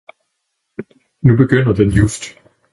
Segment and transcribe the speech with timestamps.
[1.21, 2.23] Nu begynder den just!